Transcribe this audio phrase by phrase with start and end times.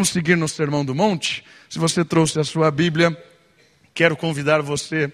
[0.00, 1.44] Vamos seguir no Sermão do Monte.
[1.68, 3.20] Se você trouxe a sua Bíblia,
[3.92, 5.12] quero convidar você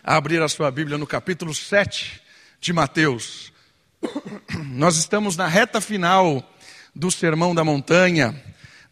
[0.00, 2.22] a abrir a sua Bíblia no capítulo 7
[2.60, 3.52] de Mateus.
[4.70, 6.48] Nós estamos na reta final
[6.94, 8.40] do Sermão da Montanha.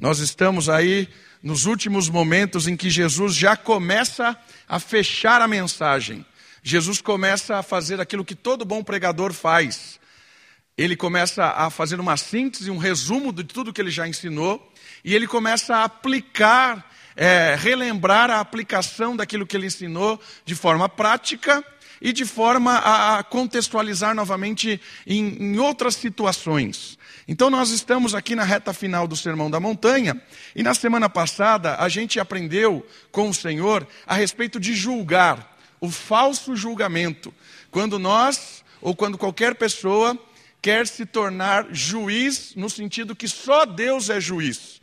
[0.00, 1.08] Nós estamos aí
[1.40, 4.36] nos últimos momentos em que Jesus já começa
[4.68, 6.26] a fechar a mensagem.
[6.60, 10.00] Jesus começa a fazer aquilo que todo bom pregador faz.
[10.76, 14.71] Ele começa a fazer uma síntese, um resumo de tudo que ele já ensinou
[15.04, 20.88] e ele começa a aplicar, é, relembrar a aplicação daquilo que ele ensinou de forma
[20.88, 21.64] prática
[22.00, 26.98] e de forma a contextualizar novamente em, em outras situações.
[27.28, 30.20] Então, nós estamos aqui na reta final do Sermão da Montanha,
[30.56, 35.90] e na semana passada a gente aprendeu com o Senhor a respeito de julgar, o
[35.90, 37.32] falso julgamento.
[37.70, 40.18] Quando nós, ou quando qualquer pessoa,
[40.60, 44.81] quer se tornar juiz, no sentido que só Deus é juiz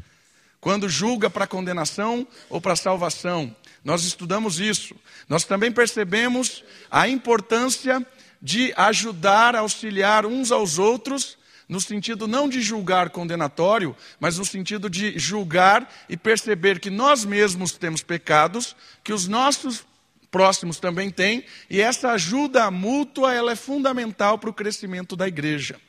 [0.62, 3.55] quando julga para condenação ou para salvação.
[3.84, 4.95] Nós estudamos isso.
[5.28, 8.06] Nós também percebemos a importância
[8.42, 14.89] de ajudar, auxiliar uns aos outros, no sentido não de julgar condenatório, mas no sentido
[14.89, 19.86] de julgar e perceber que nós mesmos temos pecados, que os nossos
[20.31, 25.80] próximos também têm, e essa ajuda mútua ela é fundamental para o crescimento da igreja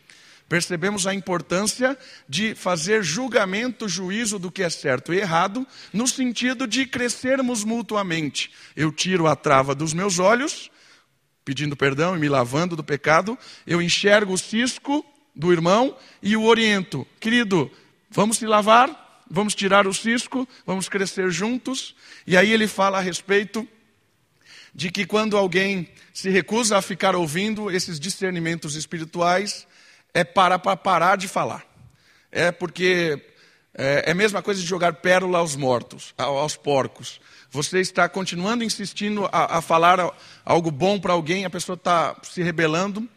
[0.51, 1.97] percebemos a importância
[2.29, 8.51] de fazer julgamento, juízo do que é certo e errado, no sentido de crescermos mutuamente.
[8.75, 10.69] Eu tiro a trava dos meus olhos,
[11.45, 15.07] pedindo perdão e me lavando do pecado, eu enxergo o cisco
[15.37, 17.07] do irmão e o oriento.
[17.21, 17.71] Querido,
[18.11, 21.95] vamos se lavar, vamos tirar o cisco, vamos crescer juntos.
[22.27, 23.69] E aí ele fala a respeito
[24.75, 29.69] de que quando alguém se recusa a ficar ouvindo esses discernimentos espirituais,
[30.15, 31.65] é parar para parar de falar.
[32.31, 33.23] É porque
[33.75, 37.21] é, é, a mesma coisa de jogar pérola aos mortos, aos porcos.
[37.51, 39.99] Você está continuando insistindo a, a falar
[40.45, 43.09] algo bom para alguém, a pessoa está se rebelando.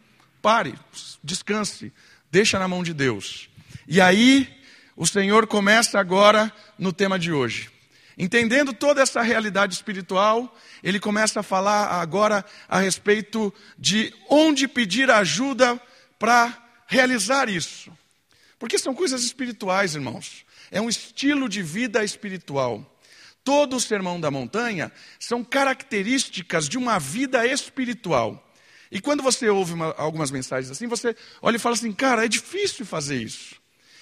[0.42, 0.74] Pare,
[1.22, 1.92] descanse,
[2.30, 3.48] deixa na mão de Deus.
[3.86, 4.48] E aí,
[4.96, 7.70] o Senhor começa agora no tema de hoje.
[8.16, 15.10] Entendendo toda essa realidade espiritual, ele começa a falar agora a respeito de onde pedir
[15.10, 15.80] ajuda
[16.18, 16.63] para
[16.94, 17.92] realizar isso.
[18.58, 20.44] Porque são coisas espirituais, irmãos.
[20.70, 22.90] É um estilo de vida espiritual.
[23.42, 28.40] Todo o sermão da montanha são características de uma vida espiritual.
[28.90, 32.28] E quando você ouve uma, algumas mensagens assim, você olha e fala assim: cara, é
[32.28, 33.56] difícil fazer isso.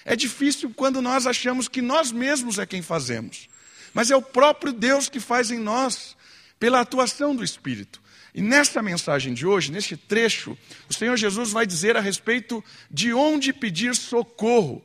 [0.04, 3.48] É difícil quando nós achamos que nós mesmos é quem fazemos.
[3.94, 6.16] Mas é o próprio Deus que faz em nós,
[6.58, 8.01] pela atuação do Espírito.
[8.34, 10.56] E nesta mensagem de hoje, neste trecho,
[10.88, 14.82] o Senhor Jesus vai dizer a respeito de onde pedir socorro,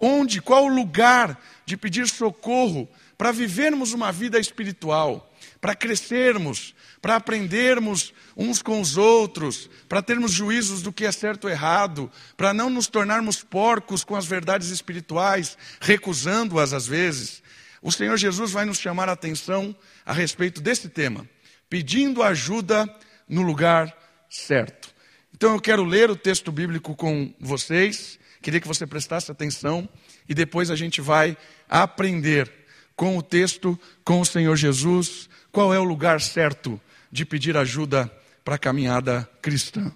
[0.00, 2.88] onde, qual o lugar de pedir socorro
[3.18, 10.30] para vivermos uma vida espiritual, para crescermos, para aprendermos uns com os outros, para termos
[10.30, 14.68] juízos do que é certo e errado, para não nos tornarmos porcos com as verdades
[14.68, 17.42] espirituais, recusando-as às vezes.
[17.82, 21.26] O Senhor Jesus vai nos chamar a atenção a respeito desse tema
[21.68, 22.88] pedindo ajuda
[23.28, 23.94] no lugar
[24.30, 24.94] certo.
[25.34, 29.88] Então eu quero ler o texto bíblico com vocês, queria que você prestasse atenção
[30.28, 31.36] e depois a gente vai
[31.68, 32.50] aprender
[32.94, 36.80] com o texto, com o Senhor Jesus, qual é o lugar certo
[37.12, 38.10] de pedir ajuda
[38.44, 39.92] para a caminhada cristã.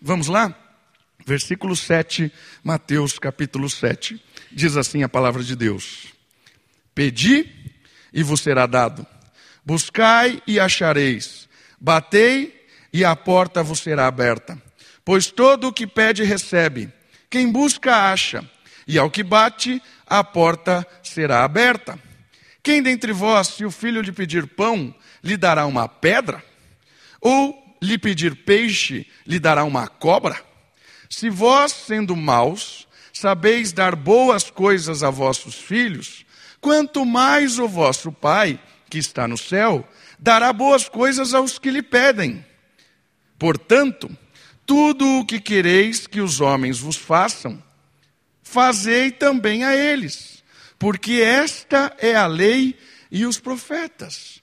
[0.00, 0.54] Vamos lá?
[1.26, 2.30] Versículo 7,
[2.62, 4.22] Mateus capítulo 7.
[4.52, 6.12] Diz assim a palavra de Deus:
[6.94, 7.50] Pedi
[8.12, 9.06] e vos será dado
[9.64, 11.48] Buscai e achareis,
[11.80, 14.60] batei e a porta vos será aberta.
[15.04, 16.92] Pois todo o que pede recebe,
[17.30, 18.48] quem busca acha,
[18.86, 21.98] e ao que bate, a porta será aberta.
[22.62, 26.42] Quem dentre vós, se o filho lhe pedir pão, lhe dará uma pedra?
[27.20, 30.40] Ou lhe pedir peixe, lhe dará uma cobra?
[31.10, 36.24] Se vós, sendo maus, sabeis dar boas coisas a vossos filhos,
[36.60, 38.58] quanto mais o vosso Pai,
[38.94, 39.84] que está no céu,
[40.20, 42.46] dará boas coisas aos que lhe pedem.
[43.36, 44.08] Portanto,
[44.64, 47.60] tudo o que quereis que os homens vos façam,
[48.40, 50.44] fazei também a eles,
[50.78, 52.78] porque esta é a lei
[53.10, 54.40] e os profetas.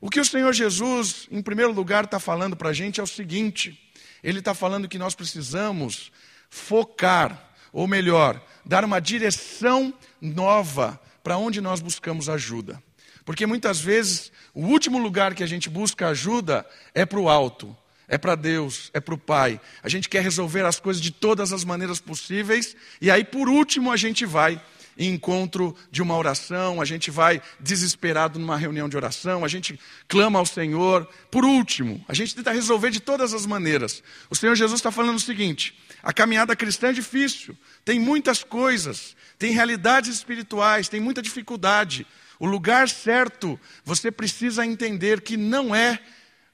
[0.00, 3.06] O que o Senhor Jesus, em primeiro lugar, está falando para a gente é o
[3.06, 3.76] seguinte:
[4.22, 6.12] Ele está falando que nós precisamos
[6.48, 12.80] focar, ou melhor, dar uma direção nova para onde nós buscamos ajuda.
[13.28, 16.64] Porque muitas vezes o último lugar que a gente busca ajuda
[16.94, 17.76] é para o alto,
[18.08, 19.60] é para Deus, é para o Pai.
[19.82, 23.92] A gente quer resolver as coisas de todas as maneiras possíveis e aí por último
[23.92, 24.58] a gente vai
[24.96, 29.78] em encontro de uma oração, a gente vai desesperado numa reunião de oração, a gente
[30.08, 31.06] clama ao Senhor.
[31.30, 34.02] Por último, a gente tenta resolver de todas as maneiras.
[34.30, 37.54] O Senhor Jesus está falando o seguinte: a caminhada cristã é difícil,
[37.84, 42.06] tem muitas coisas, tem realidades espirituais, tem muita dificuldade.
[42.38, 45.98] O lugar certo, você precisa entender que não é,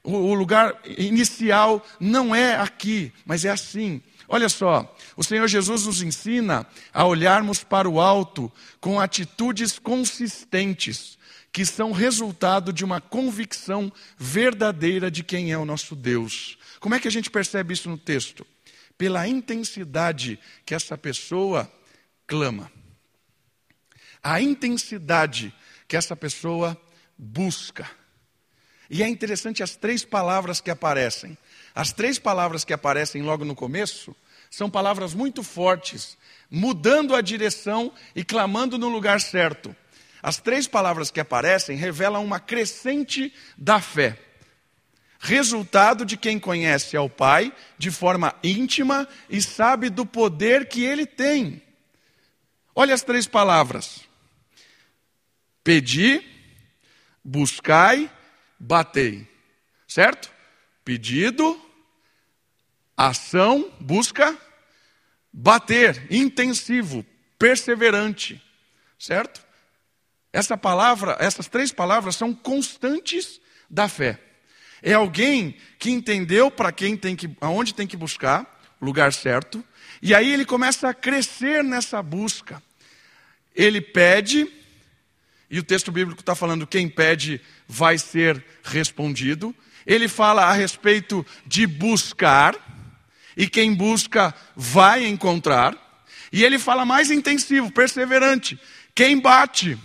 [0.03, 4.01] o lugar inicial não é aqui, mas é assim.
[4.27, 11.17] Olha só, o Senhor Jesus nos ensina a olharmos para o alto com atitudes consistentes,
[11.51, 16.57] que são resultado de uma convicção verdadeira de quem é o nosso Deus.
[16.79, 18.45] Como é que a gente percebe isso no texto?
[18.97, 21.71] Pela intensidade que essa pessoa
[22.27, 22.71] clama.
[24.23, 25.53] A intensidade
[25.87, 26.79] que essa pessoa
[27.17, 27.89] busca.
[28.89, 31.37] E é interessante as três palavras que aparecem.
[31.73, 34.15] As três palavras que aparecem logo no começo
[34.49, 36.17] são palavras muito fortes,
[36.49, 39.75] mudando a direção e clamando no lugar certo.
[40.21, 44.17] As três palavras que aparecem revelam uma crescente da fé.
[45.19, 51.05] Resultado de quem conhece ao Pai de forma íntima e sabe do poder que ele
[51.05, 51.61] tem.
[52.75, 54.01] Olha as três palavras:
[55.65, 56.23] pedi,
[57.23, 58.09] buscai,
[58.59, 59.27] batei.
[59.87, 60.31] Certo?
[60.85, 61.59] Pedido,
[62.95, 64.37] Ação, busca,
[65.33, 67.05] bater, intensivo,
[67.37, 68.41] perseverante.
[68.97, 69.43] Certo?
[70.31, 74.19] Essa palavra, essas três palavras são constantes da fé.
[74.81, 79.65] É alguém que entendeu para quem tem que, aonde tem que buscar, lugar certo,
[80.01, 82.61] e aí ele começa a crescer nessa busca.
[83.53, 84.47] Ele pede,
[85.55, 89.55] e o texto bíblico está falando: quem pede vai ser respondido.
[89.87, 92.53] Ele fala a respeito de buscar,
[93.37, 95.73] e quem busca vai encontrar.
[96.29, 98.59] E ele fala mais intensivo, perseverante:
[98.93, 99.77] quem bate,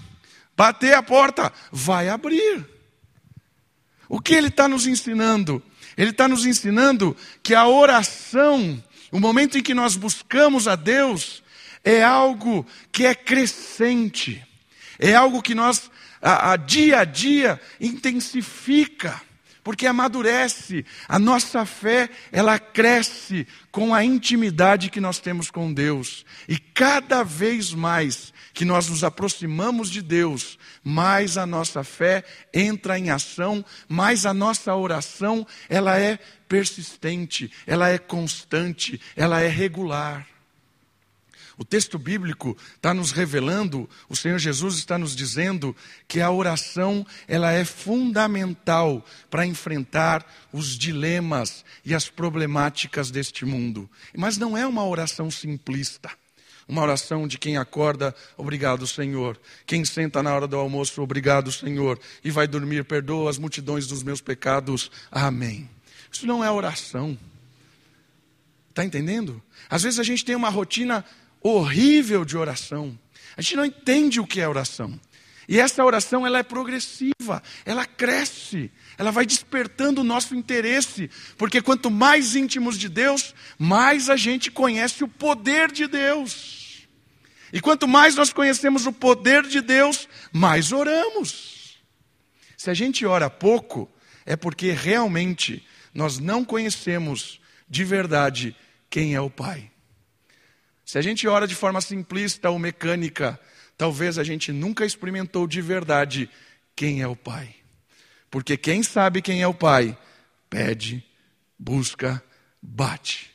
[0.56, 2.66] bater a porta, vai abrir.
[4.08, 5.62] O que ele está nos ensinando?
[5.96, 8.82] Ele está nos ensinando que a oração,
[9.12, 11.44] o momento em que nós buscamos a Deus,
[11.84, 14.44] é algo que é crescente,
[15.00, 15.90] é algo que nós,
[16.22, 19.20] a, a dia a dia, intensifica
[19.62, 20.84] porque amadurece.
[21.08, 26.24] A nossa fé, ela cresce com a intimidade que nós temos com Deus.
[26.48, 32.98] E cada vez mais que nós nos aproximamos de Deus, mais a nossa fé entra
[32.98, 36.18] em ação, mais a nossa oração, ela é
[36.48, 40.26] persistente, ela é constante, ela é regular.
[41.60, 45.76] O texto bíblico está nos revelando, o Senhor Jesus está nos dizendo
[46.08, 50.24] que a oração ela é fundamental para enfrentar
[50.54, 53.90] os dilemas e as problemáticas deste mundo.
[54.16, 56.10] Mas não é uma oração simplista.
[56.66, 59.38] Uma oração de quem acorda, obrigado, Senhor.
[59.66, 62.00] Quem senta na hora do almoço, obrigado, Senhor.
[62.24, 64.90] E vai dormir, perdoa as multidões dos meus pecados.
[65.12, 65.68] Amém.
[66.10, 67.18] Isso não é oração.
[68.70, 69.42] Está entendendo?
[69.68, 71.04] Às vezes a gente tem uma rotina
[71.42, 72.98] horrível de oração.
[73.36, 74.98] A gente não entende o que é oração.
[75.48, 81.60] E essa oração ela é progressiva, ela cresce, ela vai despertando o nosso interesse, porque
[81.60, 86.86] quanto mais íntimos de Deus, mais a gente conhece o poder de Deus.
[87.52, 91.80] E quanto mais nós conhecemos o poder de Deus, mais oramos.
[92.56, 93.90] Se a gente ora pouco,
[94.24, 98.54] é porque realmente nós não conhecemos de verdade
[98.88, 99.70] quem é o Pai.
[100.90, 103.38] Se a gente ora de forma simplista ou mecânica,
[103.78, 106.28] talvez a gente nunca experimentou de verdade
[106.74, 107.54] quem é o Pai.
[108.28, 109.96] Porque quem sabe quem é o Pai,
[110.48, 111.06] pede,
[111.56, 112.20] busca,
[112.60, 113.30] bate,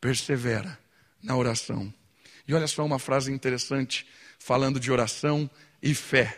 [0.00, 0.76] persevera
[1.22, 1.94] na oração.
[2.48, 4.04] E olha só uma frase interessante
[4.36, 5.48] falando de oração
[5.80, 6.36] e fé,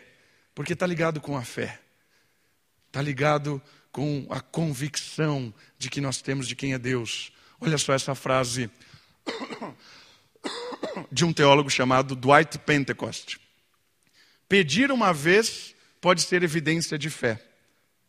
[0.53, 1.81] porque está ligado com a fé,
[2.85, 3.59] está ligado
[3.91, 7.31] com a convicção de que nós temos de quem é Deus.
[7.59, 8.69] Olha só essa frase
[11.11, 13.39] de um teólogo chamado Dwight Pentecost.
[14.47, 17.39] Pedir uma vez pode ser evidência de fé.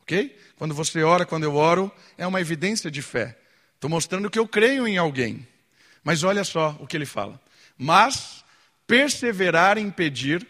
[0.02, 0.36] Ok?
[0.56, 3.38] Quando você ora, quando eu oro, é uma evidência de fé.
[3.74, 5.46] Estou mostrando que eu creio em alguém.
[6.02, 7.40] Mas olha só o que ele fala.
[7.76, 8.44] Mas
[8.86, 10.46] perseverar em pedir,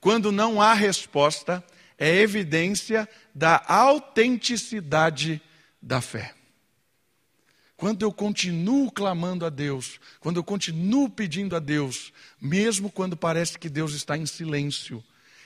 [0.00, 1.62] quando não há resposta,
[1.98, 5.40] é evidência da autenticidade
[5.80, 6.34] da fé.
[7.82, 13.58] Quando eu continuo clamando a Deus, quando eu continuo pedindo a Deus, mesmo quando parece
[13.58, 15.02] que Deus está em silêncio,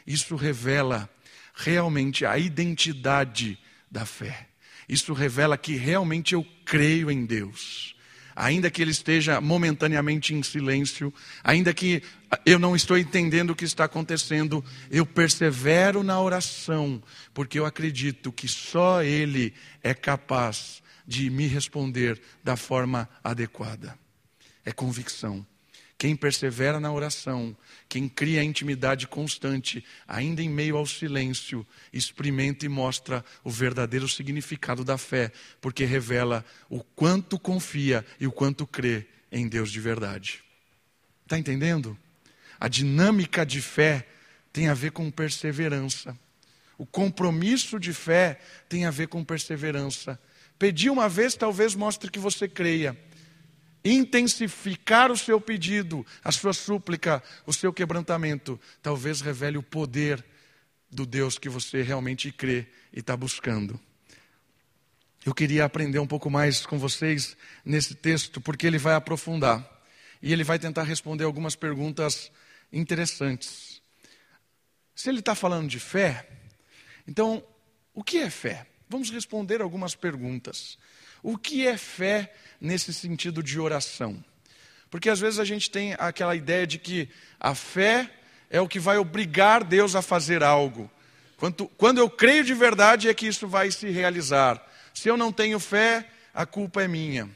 [0.06, 1.08] isso revela
[1.54, 3.58] realmente a identidade
[3.90, 4.48] da fé.
[4.86, 7.96] Isso revela que realmente eu creio em Deus.
[8.38, 11.10] ainda que ele esteja momentaneamente em silêncio,
[11.42, 12.02] ainda que
[12.44, 17.02] eu não estou entendendo o que está acontecendo, eu persevero na oração,
[17.32, 23.98] porque eu acredito que só Ele é capaz de me responder da forma adequada.
[24.64, 25.46] É convicção.
[25.98, 27.56] Quem persevera na oração,
[27.88, 34.84] quem cria intimidade constante, ainda em meio ao silêncio, experimenta e mostra o verdadeiro significado
[34.84, 40.44] da fé, porque revela o quanto confia e o quanto crê em Deus de verdade.
[41.24, 41.96] Está entendendo?
[42.60, 44.06] A dinâmica de fé
[44.52, 46.16] tem a ver com perseverança.
[46.76, 50.20] O compromisso de fé tem a ver com perseverança.
[50.58, 52.96] Pedir uma vez talvez mostre que você creia
[53.86, 60.24] intensificar o seu pedido, a sua súplica, o seu quebrantamento, talvez revele o poder
[60.90, 63.78] do Deus que você realmente crê e está buscando.
[65.24, 69.64] Eu queria aprender um pouco mais com vocês nesse texto, porque ele vai aprofundar
[70.22, 72.30] e ele vai tentar responder algumas perguntas
[72.72, 73.80] interessantes.
[74.94, 76.28] Se ele está falando de fé,
[77.06, 77.44] então
[77.92, 78.66] o que é fé?
[78.88, 80.78] Vamos responder algumas perguntas.
[81.22, 84.22] O que é fé nesse sentido de oração?
[84.90, 87.08] Porque às vezes a gente tem aquela ideia de que
[87.40, 88.10] a fé
[88.48, 90.90] é o que vai obrigar Deus a fazer algo.
[91.36, 94.64] Quando, quando eu creio de verdade é que isso vai se realizar.
[94.94, 97.28] Se eu não tenho fé, a culpa é minha.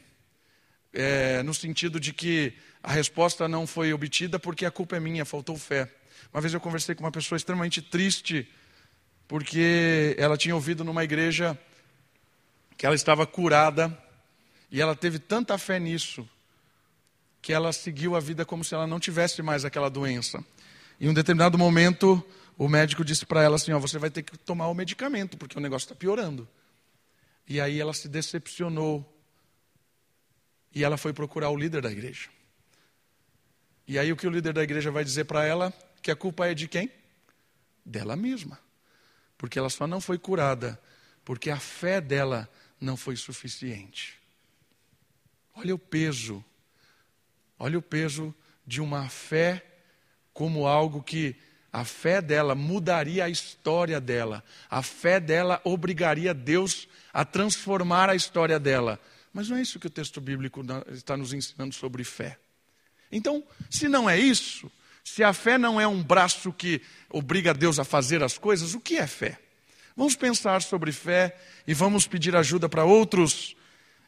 [0.92, 5.24] É, no sentido de que a resposta não foi obtida porque a culpa é minha,
[5.24, 5.88] faltou fé.
[6.32, 8.48] Uma vez eu conversei com uma pessoa extremamente triste,
[9.30, 11.56] porque ela tinha ouvido numa igreja
[12.76, 13.96] que ela estava curada
[14.72, 16.28] e ela teve tanta fé nisso
[17.40, 20.44] que ela seguiu a vida como se ela não tivesse mais aquela doença.
[21.00, 22.20] Em um determinado momento,
[22.58, 25.56] o médico disse para ela assim: ó, você vai ter que tomar o medicamento porque
[25.56, 26.48] o negócio está piorando.
[27.46, 29.08] E aí ela se decepcionou
[30.74, 32.28] e ela foi procurar o líder da igreja.
[33.86, 35.72] E aí o que o líder da igreja vai dizer para ela?
[36.02, 36.90] Que a culpa é de quem?
[37.86, 38.58] Dela mesma.
[39.40, 40.78] Porque ela só não foi curada
[41.24, 42.46] porque a fé dela
[42.78, 44.18] não foi suficiente.
[45.54, 46.44] Olha o peso,
[47.58, 48.34] olha o peso
[48.66, 49.64] de uma fé
[50.34, 51.34] como algo que
[51.72, 58.14] a fé dela mudaria a história dela, a fé dela obrigaria Deus a transformar a
[58.14, 59.00] história dela.
[59.32, 62.38] Mas não é isso que o texto bíblico está nos ensinando sobre fé.
[63.10, 64.70] Então, se não é isso,
[65.04, 68.80] se a fé não é um braço que obriga Deus a fazer as coisas, o
[68.80, 69.38] que é fé?
[69.96, 73.56] Vamos pensar sobre fé e vamos pedir ajuda para outros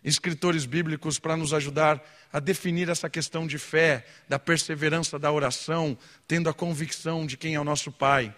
[0.05, 5.97] escritores bíblicos para nos ajudar a definir essa questão de fé, da perseverança da oração,
[6.27, 8.35] tendo a convicção de quem é o nosso Pai.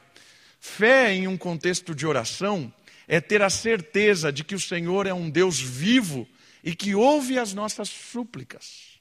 [0.60, 2.72] Fé em um contexto de oração
[3.06, 6.26] é ter a certeza de que o Senhor é um Deus vivo
[6.62, 8.98] e que ouve as nossas súplicas.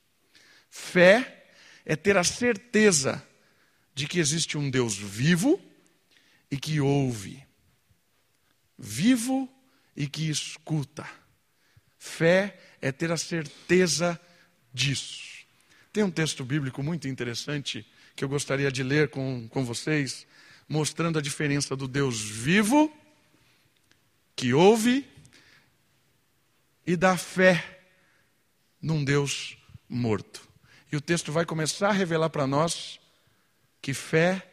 [0.70, 1.46] Fé
[1.86, 3.24] é ter a certeza
[3.94, 5.60] de que existe um Deus vivo
[6.50, 7.44] e que ouve
[8.84, 9.50] vivo
[9.96, 11.08] e que escuta.
[11.98, 14.20] Fé é ter a certeza
[14.74, 15.46] disso.
[15.92, 17.86] Tem um texto bíblico muito interessante
[18.16, 20.28] que eu gostaria de ler com, com vocês,
[20.68, 22.92] mostrando a diferença do Deus vivo,
[24.36, 25.08] que ouve,
[26.86, 27.82] e da fé
[28.82, 29.58] num Deus
[29.88, 30.48] morto.
[30.92, 33.00] E o texto vai começar a revelar para nós
[33.84, 34.50] que fé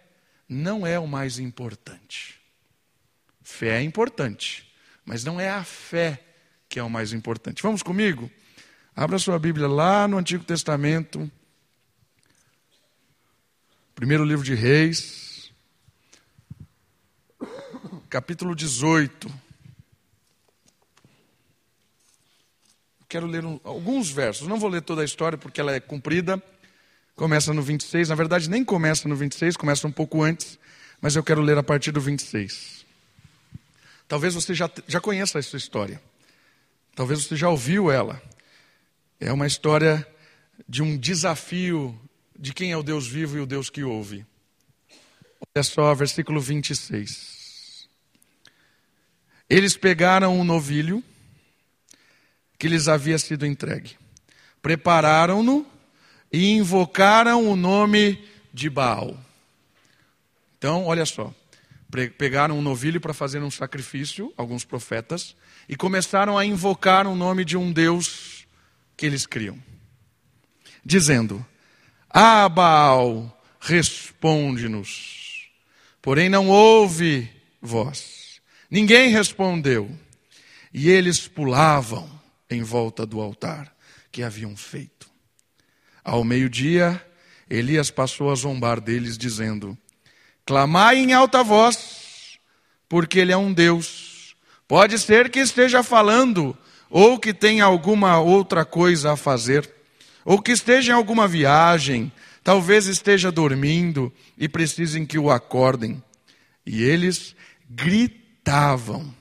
[0.49, 2.41] não é o mais importante.
[3.41, 4.69] Fé é importante,
[5.05, 6.21] mas não é a fé
[6.69, 7.63] que é o mais importante.
[7.63, 8.29] Vamos comigo?
[8.95, 11.31] Abra sua Bíblia lá no Antigo Testamento,
[13.95, 15.53] primeiro livro de Reis,
[18.09, 19.33] capítulo 18.
[23.09, 26.43] Quero ler alguns versos, não vou ler toda a história porque ela é comprida.
[27.21, 30.59] Começa no 26, na verdade nem começa no 26, começa um pouco antes,
[31.03, 32.87] mas eu quero ler a partir do 26.
[34.09, 36.01] Talvez você já, já conheça essa história.
[36.95, 38.23] Talvez você já ouviu ela.
[39.21, 40.09] É uma história
[40.67, 41.95] de um desafio
[42.39, 44.25] de quem é o Deus vivo e o Deus que ouve.
[45.55, 47.87] Olha só, versículo 26.
[49.47, 51.05] Eles pegaram um novilho
[52.59, 53.99] que lhes havia sido entregue,
[54.63, 55.70] prepararam-no
[56.33, 58.23] e invocaram o nome
[58.53, 59.17] de Baal.
[60.59, 61.33] Então, olha só
[62.17, 65.35] pegaram um novilho para fazer um sacrifício, alguns profetas,
[65.69, 68.47] e começaram a invocar o nome de um Deus
[68.97, 69.59] que eles criam,
[70.85, 71.45] dizendo:
[72.09, 75.49] Ah, Baal, responde-nos.
[76.01, 77.29] Porém não houve
[77.61, 79.91] voz, ninguém respondeu,
[80.73, 82.09] e eles pulavam
[82.49, 83.75] em volta do altar,
[84.11, 85.00] que haviam feito.
[86.05, 87.01] Ao meio-dia,
[87.49, 89.77] Elias passou a zombar deles, dizendo:
[90.47, 92.39] Clamai em alta voz,
[92.89, 94.37] porque ele é um Deus.
[94.67, 96.57] Pode ser que esteja falando,
[96.89, 99.69] ou que tenha alguma outra coisa a fazer,
[100.25, 102.11] ou que esteja em alguma viagem,
[102.43, 106.03] talvez esteja dormindo e precisem que o acordem.
[106.65, 107.35] E eles
[107.69, 109.15] gritavam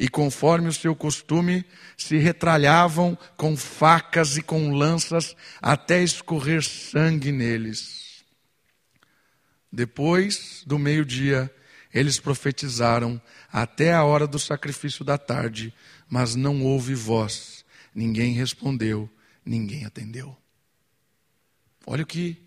[0.00, 1.62] e, conforme o seu costume,
[1.94, 8.24] se retralhavam com facas e com lanças até escorrer sangue neles.
[9.70, 11.54] Depois do meio-dia,
[11.92, 13.20] eles profetizaram
[13.52, 15.74] até a hora do sacrifício da tarde,
[16.08, 17.62] mas não houve voz,
[17.94, 19.08] ninguém respondeu,
[19.44, 20.34] ninguém atendeu.
[21.86, 22.42] Olha o que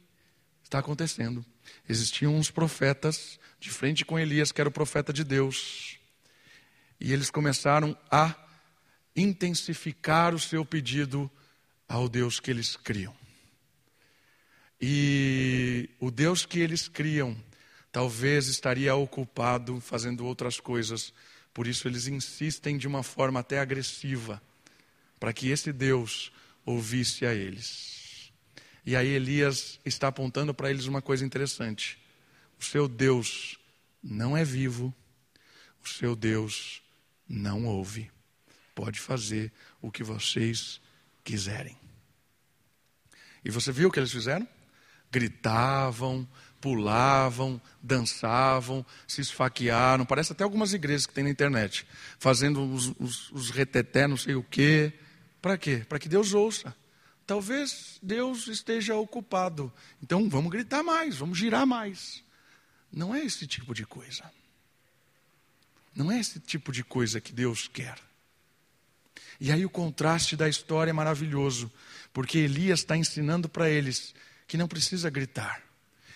[0.64, 1.46] está acontecendo.
[1.88, 6.00] Existiam uns profetas de frente com Elias, que era o profeta de Deus.
[7.04, 8.34] E eles começaram a
[9.14, 11.30] intensificar o seu pedido
[11.86, 13.14] ao Deus que eles criam.
[14.80, 17.36] E o Deus que eles criam
[17.92, 21.14] talvez estaria ocupado fazendo outras coisas,
[21.54, 24.42] por isso eles insistem de uma forma até agressiva,
[25.20, 26.32] para que esse Deus
[26.66, 28.32] ouvisse a eles.
[28.86, 32.00] E aí Elias está apontando para eles uma coisa interessante:
[32.58, 33.60] o seu Deus
[34.02, 34.96] não é vivo,
[35.84, 36.82] o seu Deus
[37.28, 38.12] não ouve.
[38.76, 39.52] Pode fazer
[39.82, 40.82] o que vocês
[41.24, 41.78] quiserem.
[43.46, 44.48] E você viu o que eles fizeram?
[45.12, 46.28] Gritavam,
[46.60, 50.06] pulavam, dançavam, se esfaquearam.
[50.06, 51.86] Parece até algumas igrejas que tem na internet,
[52.18, 54.94] fazendo os, os, os reteté, não sei o quê.
[55.42, 55.86] Para quê?
[55.88, 56.76] Para que Deus ouça.
[57.28, 59.72] Talvez Deus esteja ocupado.
[60.02, 62.24] Então vamos gritar mais, vamos girar mais.
[62.92, 64.24] Não é esse tipo de coisa.
[65.96, 67.98] Não é esse tipo de coisa que Deus quer.
[69.40, 71.72] E aí o contraste da história é maravilhoso,
[72.12, 74.14] porque Elias está ensinando para eles
[74.48, 75.62] que não precisa gritar.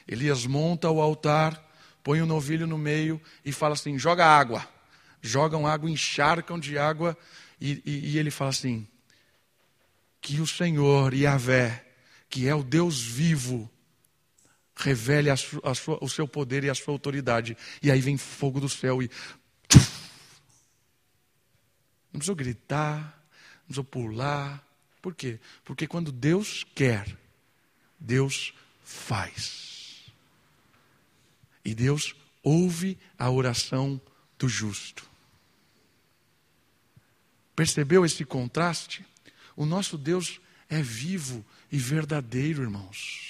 [0.07, 1.61] Elias monta o altar,
[2.03, 4.67] põe o novilho no meio e fala assim: joga água.
[5.21, 7.17] Jogam água, encharcam de água,
[7.59, 8.87] e, e, e ele fala assim:
[10.21, 11.85] que o Senhor, Yahvé,
[12.29, 13.69] que é o Deus vivo,
[14.75, 17.57] revele a a sua, o seu poder e a sua autoridade.
[17.81, 19.09] E aí vem fogo do céu e
[19.73, 24.65] não precisou gritar, não precisou pular.
[25.01, 25.39] Por quê?
[25.63, 27.17] Porque quando Deus quer,
[27.99, 28.53] Deus
[28.83, 30.05] faz.
[31.63, 34.01] E Deus ouve a oração
[34.39, 35.05] do justo.
[37.55, 39.05] Percebeu esse contraste?
[39.55, 43.27] O nosso Deus é vivo e verdadeiro, irmãos.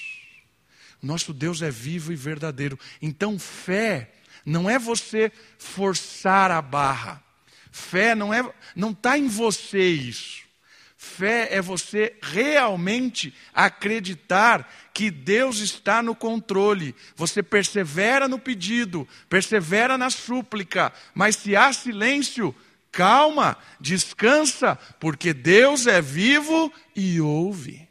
[1.01, 2.77] Nosso Deus é vivo e verdadeiro.
[3.01, 4.13] Então, fé
[4.47, 7.21] não é você forçar a barra.
[7.69, 10.47] Fé não é, não está em você isso.
[10.95, 16.95] Fé é você realmente acreditar que Deus está no controle.
[17.13, 22.55] Você persevera no pedido, persevera na súplica, mas se há silêncio,
[22.89, 27.85] calma, descansa, porque Deus é vivo e ouve.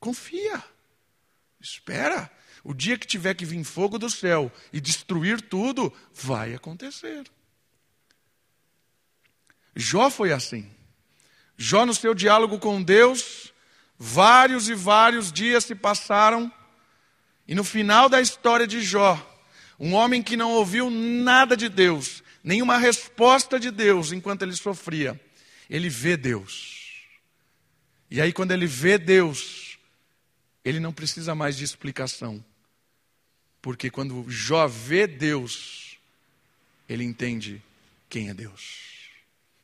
[0.00, 0.60] Confia,
[1.62, 2.30] espera.
[2.64, 7.24] O dia que tiver que vir fogo do céu e destruir tudo, vai acontecer.
[9.74, 10.70] Jó foi assim.
[11.56, 13.52] Jó, no seu diálogo com Deus,
[13.98, 16.52] vários e vários dias se passaram,
[17.46, 19.16] e no final da história de Jó,
[19.78, 25.20] um homem que não ouviu nada de Deus, nenhuma resposta de Deus enquanto ele sofria,
[25.68, 27.06] ele vê Deus.
[28.10, 29.61] E aí, quando ele vê Deus,
[30.64, 32.44] ele não precisa mais de explicação,
[33.60, 35.98] porque quando Jó vê Deus,
[36.88, 37.62] ele entende
[38.08, 38.92] quem é Deus.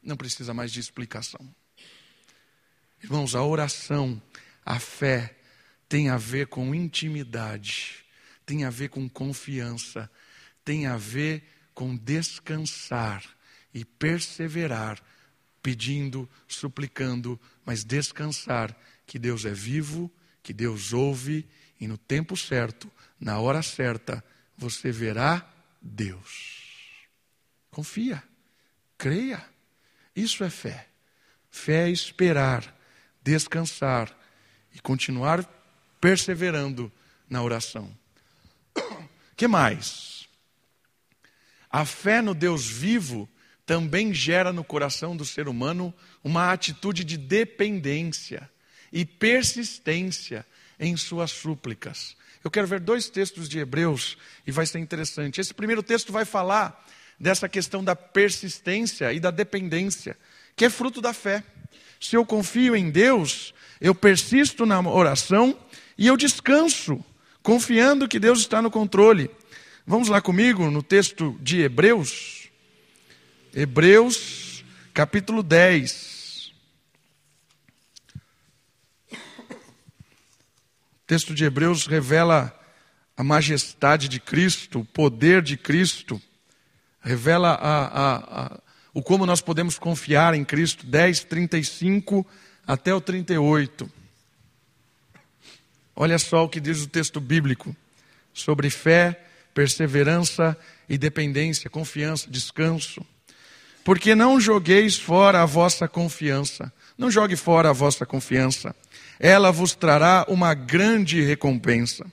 [0.03, 1.55] Não precisa mais de explicação.
[3.03, 4.21] Irmãos, a oração,
[4.65, 5.37] a fé,
[5.89, 8.05] tem a ver com intimidade,
[8.45, 10.11] tem a ver com confiança,
[10.65, 13.25] tem a ver com descansar
[13.73, 15.03] e perseverar,
[15.63, 20.11] pedindo, suplicando, mas descansar que Deus é vivo,
[20.49, 21.47] que Deus ouve
[21.79, 24.25] e no tempo certo, na hora certa,
[24.57, 25.47] você verá
[25.79, 27.05] Deus.
[27.71, 28.25] Confia,
[28.97, 29.45] creia.
[30.17, 30.89] Isso é fé.
[31.51, 32.75] Fé é esperar,
[33.23, 34.11] descansar
[34.73, 35.45] e continuar
[36.01, 36.91] perseverando
[37.29, 37.95] na oração.
[39.37, 40.31] que mais?
[41.69, 43.29] A fé no Deus vivo
[43.67, 45.93] também gera no coração do ser humano
[46.25, 48.51] uma atitude de dependência
[48.93, 50.47] e persistência
[50.79, 52.17] em suas súplicas.
[52.43, 55.41] Eu quero ver dois textos de Hebreus e vai ser interessante.
[55.41, 56.87] Esse primeiro texto vai falar
[57.19, 60.17] dessa questão da persistência e da dependência,
[60.55, 61.43] que é fruto da fé.
[62.01, 65.59] Se eu confio em Deus, eu persisto na oração
[65.97, 67.05] e eu descanso,
[67.43, 69.31] confiando que Deus está no controle.
[69.87, 72.49] Vamos lá comigo no texto de Hebreus.
[73.55, 74.63] Hebreus,
[74.95, 76.53] capítulo 10.
[79.11, 79.17] O
[81.09, 82.55] texto de Hebreus revela
[83.17, 86.21] a majestade de Cristo, o poder de Cristo,
[87.01, 88.61] revela a, a, a,
[88.93, 90.85] o como nós podemos confiar em Cristo.
[90.85, 92.27] 10, 35
[92.67, 93.91] até o 38.
[95.97, 97.75] Olha só o que diz o texto bíblico
[98.35, 99.19] sobre fé,
[99.55, 100.57] perseverança
[100.91, 103.05] e dependência, confiança, descanso.
[103.83, 106.71] Porque não jogueis fora a vossa confiança.
[106.99, 108.77] Não jogue fora a vossa confiança.
[109.19, 112.07] Ela vos trará uma grande recompensa.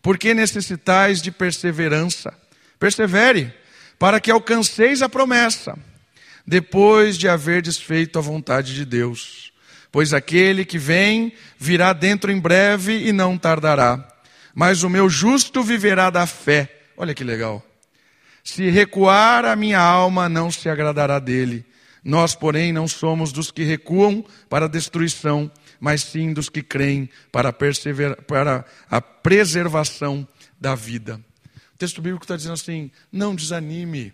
[0.00, 2.32] Porque necessitais de perseverança.
[2.78, 3.52] Persevere,
[3.98, 5.76] para que alcanceis a promessa,
[6.46, 9.52] depois de haver desfeito a vontade de Deus.
[9.90, 14.06] Pois aquele que vem virá dentro em breve e não tardará.
[14.54, 16.82] Mas o meu justo viverá da fé.
[16.96, 17.64] Olha que legal.
[18.42, 21.66] Se recuar a minha alma, não se agradará dele.
[22.02, 27.08] Nós, porém, não somos dos que recuam para a destruição, mas sim dos que creem
[27.30, 30.26] para, para a preservação
[30.60, 31.20] da vida.
[31.74, 34.12] O texto bíblico está dizendo assim: não desanime,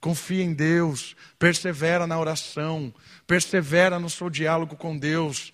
[0.00, 2.94] confie em Deus, persevera na oração,
[3.26, 5.52] persevera no seu diálogo com Deus,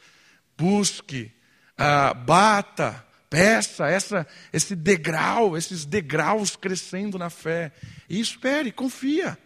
[0.57, 1.33] busque,
[1.77, 7.73] ah, bata, peça essa, esse degrau, esses degraus crescendo na fé.
[8.09, 9.39] E espere, confia.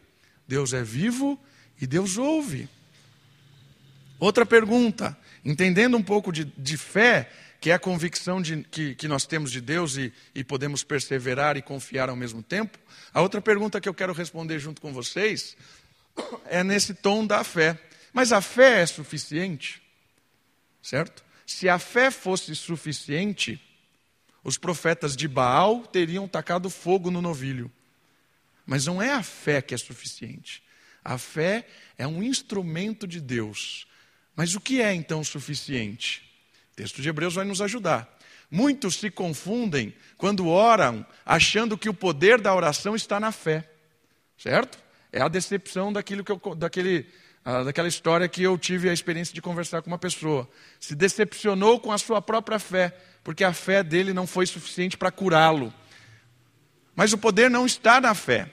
[0.47, 1.41] Deus é vivo
[1.81, 2.69] e Deus ouve.
[4.19, 7.31] Outra pergunta, entendendo um pouco de, de fé,
[7.61, 11.57] que é a convicção de, que, que nós temos de Deus e, e podemos perseverar
[11.57, 12.77] e confiar ao mesmo tempo.
[13.15, 15.57] A outra pergunta que eu quero responder junto com vocês
[16.47, 17.79] é nesse tom da fé.
[18.13, 19.81] Mas a fé é suficiente?
[20.83, 21.25] Certo?
[21.47, 23.63] Se a fé fosse suficiente,
[24.43, 27.71] os profetas de Baal teriam tacado fogo no novilho.
[28.67, 30.61] Mas não é a fé que é suficiente.
[31.05, 33.87] A fé é um instrumento de Deus.
[34.37, 36.23] Mas o que é então suficiente?
[36.73, 38.15] O texto de Hebreus vai nos ajudar.
[38.51, 43.69] Muitos se confundem quando oram, achando que o poder da oração está na fé.
[44.37, 44.79] Certo?
[45.11, 47.07] É a decepção daquilo que eu, daquele,
[47.43, 50.49] ah, daquela história que eu tive a experiência de conversar com uma pessoa.
[50.79, 52.95] Se decepcionou com a sua própria fé
[53.25, 55.75] porque a fé dele não foi suficiente para curá-lo.
[56.95, 58.49] Mas o poder não está na fé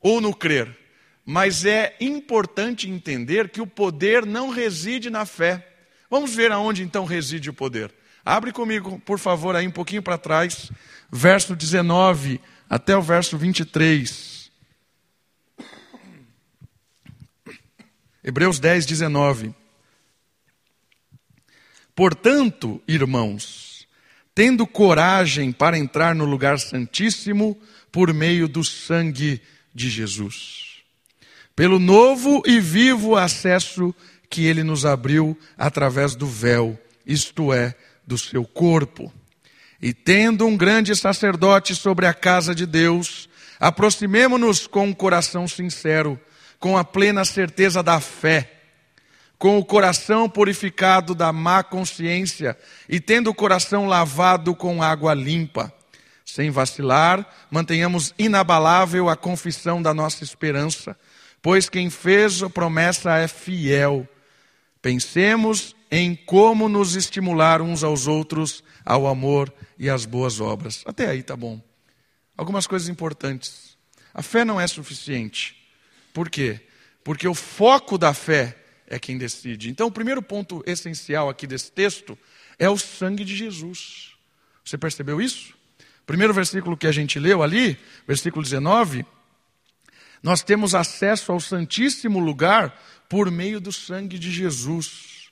[0.00, 0.85] ou no crer.
[1.28, 5.74] Mas é importante entender que o poder não reside na fé.
[6.08, 7.92] Vamos ver aonde então reside o poder.
[8.24, 10.70] Abre comigo, por favor, aí um pouquinho para trás,
[11.10, 14.50] verso 19 até o verso 23.
[18.22, 19.54] Hebreus 10, 19.
[21.94, 23.86] Portanto, irmãos,
[24.34, 27.60] tendo coragem para entrar no lugar santíssimo
[27.90, 29.40] por meio do sangue
[29.74, 30.65] de Jesus,
[31.56, 33.92] pelo novo e vivo acesso
[34.30, 37.74] que ele nos abriu através do véu, isto é,
[38.06, 39.12] do seu corpo.
[39.82, 46.20] E tendo um grande sacerdote sobre a casa de Deus, aproximemo-nos com um coração sincero,
[46.60, 48.52] com a plena certeza da fé
[49.38, 52.56] com o coração purificado da má consciência
[52.88, 55.72] e tendo o coração lavado com água limpa.
[56.24, 60.96] Sem vacilar, mantenhamos inabalável a confissão da nossa esperança,
[61.42, 64.08] pois quem fez a promessa é fiel.
[64.80, 70.82] Pensemos em como nos estimular uns aos outros ao amor e às boas obras.
[70.86, 71.60] Até aí tá bom.
[72.36, 73.76] Algumas coisas importantes.
[74.12, 75.56] A fé não é suficiente.
[76.12, 76.60] Por quê?
[77.04, 79.70] Porque o foco da fé é quem decide.
[79.70, 82.18] Então, o primeiro ponto essencial aqui desse texto
[82.58, 84.14] é o sangue de Jesus.
[84.64, 85.54] Você percebeu isso?
[86.06, 89.04] Primeiro versículo que a gente leu ali, versículo 19,
[90.22, 95.30] nós temos acesso ao Santíssimo Lugar por meio do sangue de Jesus.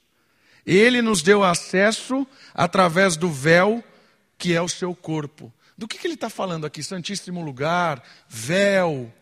[0.66, 3.82] Ele nos deu acesso através do véu
[4.38, 5.52] que é o seu corpo.
[5.76, 6.82] Do que, que ele está falando aqui?
[6.82, 9.12] Santíssimo Lugar, véu.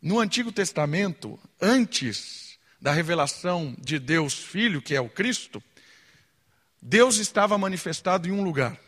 [0.00, 5.62] No Antigo Testamento, antes da revelação de Deus Filho, que é o Cristo,
[6.80, 8.78] Deus estava manifestado em um lugar,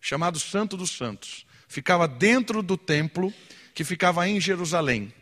[0.00, 1.46] chamado Santo dos Santos.
[1.68, 3.32] Ficava dentro do templo,
[3.74, 5.12] que ficava em Jerusalém.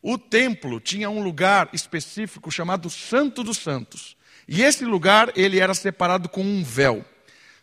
[0.00, 4.16] O templo tinha um lugar específico chamado Santo dos Santos.
[4.46, 7.04] E esse lugar, ele era separado com um véu.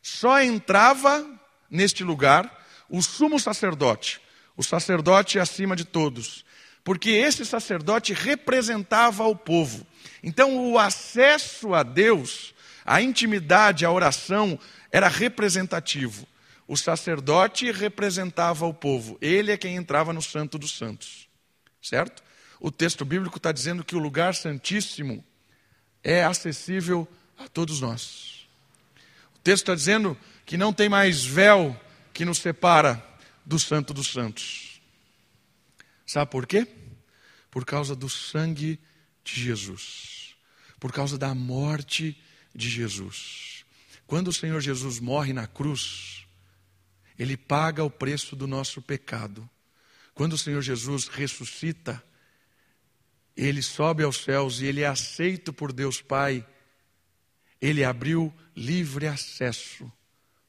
[0.01, 1.25] Só entrava
[1.71, 4.19] neste lugar o sumo sacerdote,
[4.57, 6.43] o sacerdote acima de todos,
[6.83, 9.87] porque esse sacerdote representava o povo.
[10.21, 12.53] Então, o acesso a Deus,
[12.85, 14.59] a intimidade, a oração,
[14.91, 16.27] era representativo.
[16.67, 21.27] O sacerdote representava o povo, ele é quem entrava no Santo dos Santos,
[21.81, 22.23] certo?
[22.59, 25.23] O texto bíblico está dizendo que o lugar santíssimo
[26.01, 28.47] é acessível a todos nós.
[29.35, 31.77] O texto está dizendo que não tem mais véu
[32.13, 33.03] que nos separa
[33.45, 34.81] do Santo dos Santos.
[36.05, 36.67] Sabe por quê?
[37.51, 38.79] Por causa do sangue
[39.23, 40.35] de Jesus,
[40.79, 42.17] por causa da morte
[42.53, 43.65] de Jesus.
[44.05, 46.25] Quando o Senhor Jesus morre na cruz,
[47.17, 49.47] ele paga o preço do nosso pecado.
[50.13, 52.03] Quando o Senhor Jesus ressuscita,
[53.35, 56.45] ele sobe aos céus e ele é aceito por Deus Pai.
[57.61, 59.91] Ele abriu livre acesso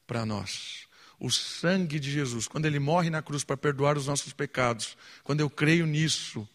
[0.06, 0.86] para nós.
[1.18, 5.40] O sangue de Jesus, quando ele morre na cruz para perdoar os nossos pecados, quando
[5.40, 6.46] eu creio nisso,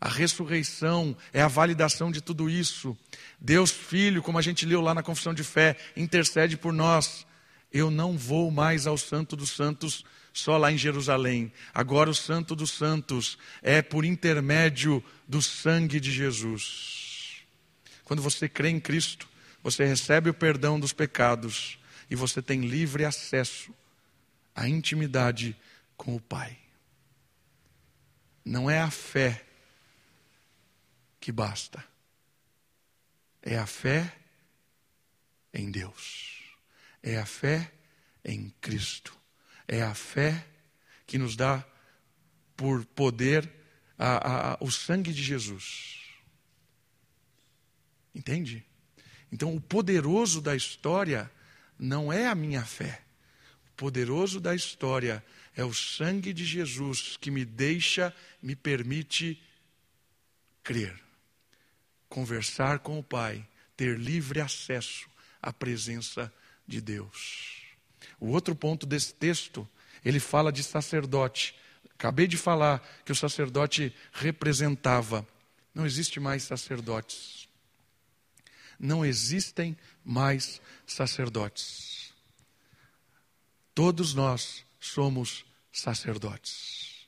[0.00, 2.96] a ressurreição é a validação de tudo isso.
[3.38, 7.26] Deus Filho, como a gente leu lá na confissão de fé, intercede por nós.
[7.72, 11.52] Eu não vou mais ao Santo dos Santos só lá em Jerusalém.
[11.72, 17.42] Agora o Santo dos Santos é por intermédio do sangue de Jesus.
[18.04, 19.28] Quando você crê em Cristo,
[19.62, 21.78] você recebe o perdão dos pecados
[22.10, 23.74] e você tem livre acesso
[24.54, 25.56] à intimidade
[25.96, 26.58] com o Pai.
[28.44, 29.44] Não é a fé
[31.20, 31.84] que basta.
[33.42, 34.12] É a fé
[35.52, 36.39] em Deus.
[37.02, 37.72] É a fé
[38.24, 39.16] em Cristo.
[39.66, 40.46] É a fé
[41.06, 41.64] que nos dá
[42.56, 43.50] por poder
[43.98, 46.00] a, a, o sangue de Jesus.
[48.14, 48.64] Entende?
[49.32, 51.30] Então, o poderoso da história
[51.78, 53.02] não é a minha fé.
[53.68, 59.40] O poderoso da história é o sangue de Jesus que me deixa, me permite
[60.62, 61.00] crer
[62.10, 65.08] conversar com o Pai, ter livre acesso
[65.40, 66.30] à presença
[66.70, 67.62] de Deus.
[68.18, 69.68] O outro ponto desse texto,
[70.04, 71.54] ele fala de sacerdote.
[71.92, 75.26] Acabei de falar que o sacerdote representava.
[75.74, 77.48] Não existe mais sacerdotes.
[78.78, 82.14] Não existem mais sacerdotes.
[83.74, 87.06] Todos nós somos sacerdotes.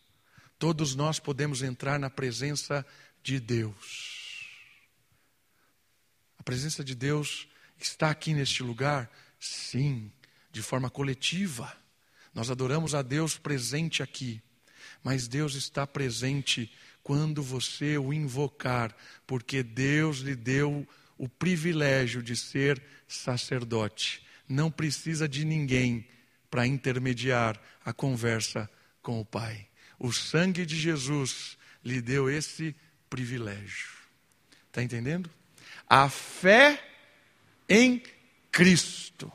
[0.59, 2.85] Todos nós podemos entrar na presença
[3.23, 4.49] de Deus.
[6.39, 7.49] A presença de Deus
[7.79, 9.11] está aqui neste lugar?
[9.43, 10.13] Sim,
[10.53, 11.77] de forma coletiva.
[12.33, 14.41] Nós adoramos a Deus presente aqui.
[15.03, 20.87] Mas Deus está presente quando você o invocar, porque Deus lhe deu
[21.19, 24.25] o privilégio de ser sacerdote.
[24.49, 26.07] Não precisa de ninguém
[26.49, 28.71] para intermediar a conversa
[29.03, 29.67] com o Pai.
[29.99, 32.77] O sangue de Jesus lhe deu esse
[33.11, 33.91] privilégio.
[34.69, 35.29] Está entendendo?
[35.89, 36.81] A fé
[37.69, 38.01] em
[38.53, 39.33] Cristo.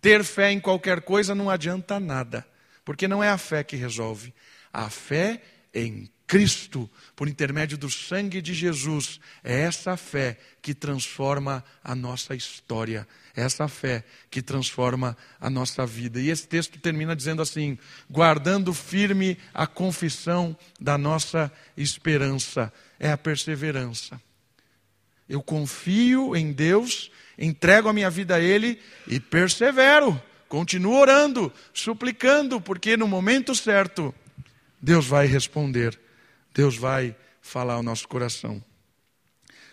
[0.00, 2.46] Ter fé em qualquer coisa não adianta nada,
[2.84, 4.32] porque não é a fé que resolve.
[4.72, 5.42] A fé
[5.74, 12.36] em Cristo, por intermédio do sangue de Jesus, é essa fé que transforma a nossa
[12.36, 16.20] história, é essa fé que transforma a nossa vida.
[16.20, 17.76] E esse texto termina dizendo assim:
[18.08, 24.20] guardando firme a confissão da nossa esperança, é a perseverança.
[25.30, 30.20] Eu confio em Deus, entrego a minha vida a Ele e persevero.
[30.48, 34.12] Continuo orando, suplicando, porque no momento certo,
[34.82, 35.96] Deus vai responder,
[36.52, 38.60] Deus vai falar ao nosso coração.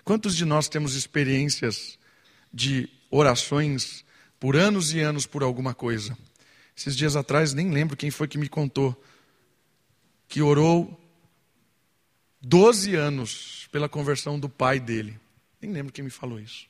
[0.03, 1.97] Quantos de nós temos experiências
[2.53, 4.05] de orações
[4.39, 6.15] por anos e anos por alguma coisa?
[6.77, 8.95] Esses dias atrás, nem lembro quem foi que me contou,
[10.27, 11.01] que orou
[12.43, 15.19] 12 anos pela conversão do pai dele.
[15.67, 16.65] Nem lembro quem me falou isso.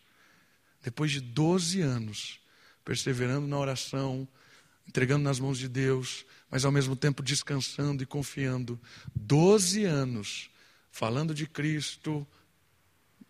[0.84, 2.40] Depois de 12 anos,
[2.84, 4.28] perseverando na oração,
[4.88, 8.80] entregando nas mãos de Deus, mas ao mesmo tempo descansando e confiando.
[9.16, 10.50] 12 anos
[10.90, 12.26] falando de Cristo,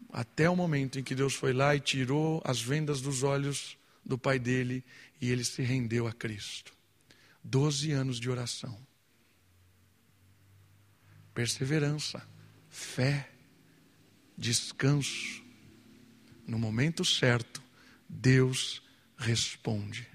[0.10, 4.17] até o momento em que Deus foi lá e tirou as vendas dos olhos do
[4.17, 4.86] pai dele
[5.19, 6.71] e ele se rendeu a Cristo.
[7.43, 8.80] 12 anos de oração.
[11.34, 12.25] Perseverança,
[12.69, 13.30] fé,
[14.38, 15.45] descanso,
[16.58, 17.62] no momento certo,
[18.10, 18.82] Deus
[19.15, 20.08] responde.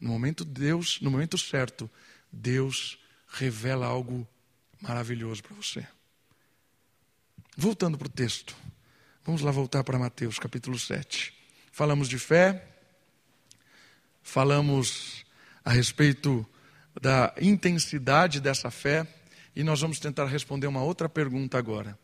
[0.00, 1.88] No momento Deus, no momento certo,
[2.32, 4.26] Deus revela algo
[4.80, 5.86] maravilhoso para você.
[7.56, 8.56] Voltando para o texto.
[9.24, 11.32] Vamos lá voltar para Mateus capítulo 7.
[11.70, 12.66] Falamos de fé,
[14.20, 15.24] falamos
[15.64, 16.44] a respeito
[17.00, 19.06] da intensidade dessa fé,
[19.56, 21.96] E nós vamos tentar responder uma outra pergunta agora.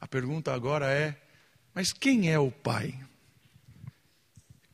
[0.00, 1.27] A pergunta agora é:
[1.74, 2.94] mas quem é o Pai?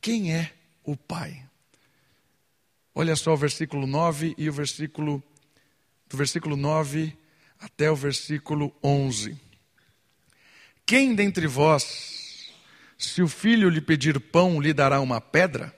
[0.01, 0.51] Quem é
[0.83, 1.43] o Pai?
[2.93, 5.21] Olha só o versículo 9 e o versículo
[6.07, 7.17] do versículo 9
[7.59, 9.37] até o versículo 11.
[10.85, 12.53] Quem dentre vós,
[12.97, 15.75] se o filho lhe pedir pão, lhe dará uma pedra?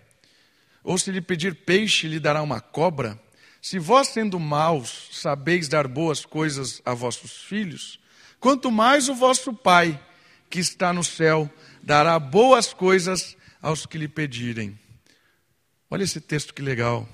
[0.84, 3.20] Ou se lhe pedir peixe, lhe dará uma cobra?
[3.62, 8.00] Se vós, sendo maus, sabeis dar boas coisas a vossos filhos,
[8.40, 10.00] quanto mais o vosso Pai,
[10.50, 14.78] que está no céu, dará boas coisas aos que lhe pedirem.
[15.90, 17.08] Olha esse texto que legal.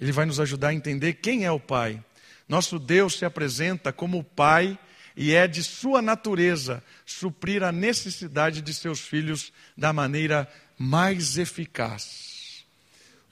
[0.00, 2.02] Ele vai nos ajudar a entender quem é o Pai.
[2.48, 4.78] Nosso Deus se apresenta como o Pai
[5.16, 12.64] e é de sua natureza suprir a necessidade de seus filhos da maneira mais eficaz.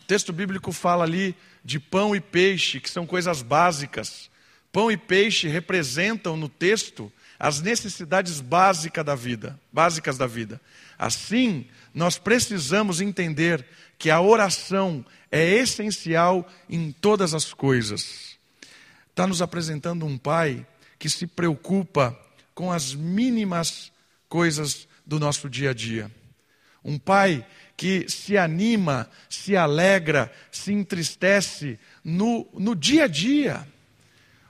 [0.03, 4.31] O texto bíblico fala ali de pão e peixe, que são coisas básicas.
[4.73, 10.61] Pão e peixe representam no texto as necessidades básicas da vida, básicas da vida.
[10.99, 13.65] Assim, nós precisamos entender
[13.99, 18.37] que a oração é essencial em todas as coisas.
[19.11, 20.67] Está nos apresentando um pai
[20.99, 22.19] que se preocupa
[22.55, 23.93] com as mínimas
[24.29, 26.11] coisas do nosso dia a dia.
[26.85, 27.47] Um pai
[27.77, 33.67] que se anima, se alegra, se entristece no, no dia a dia.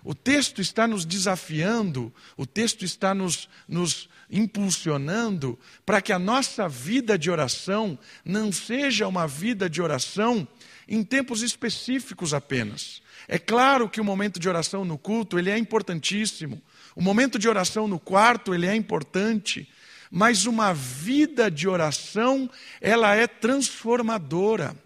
[0.07, 6.69] O texto está nos desafiando, o texto está nos, nos impulsionando para que a nossa
[6.69, 10.47] vida de oração não seja uma vida de oração
[10.87, 13.03] em tempos específicos apenas.
[13.27, 16.63] É claro que o momento de oração no culto, ele é importantíssimo.
[16.95, 19.69] O momento de oração no quarto, ele é importante.
[20.09, 22.49] Mas uma vida de oração,
[22.81, 24.77] ela é transformadora.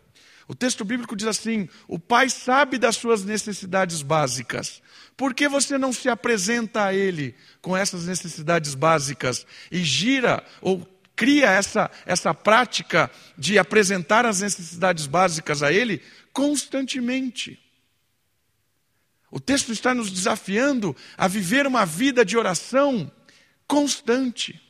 [0.51, 4.83] O texto bíblico diz assim: o pai sabe das suas necessidades básicas,
[5.17, 10.89] por que você não se apresenta a Ele com essas necessidades básicas e gira ou
[11.15, 17.59] cria essa, essa prática de apresentar as necessidades básicas a Ele constantemente?
[19.31, 23.11] O texto está nos desafiando a viver uma vida de oração
[23.67, 24.61] constante,